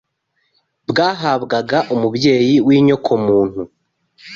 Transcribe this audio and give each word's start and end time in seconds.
bwahabwaga 0.89 1.77
umubyeyi 1.93 2.55
w’inyokomuntu 2.67 3.61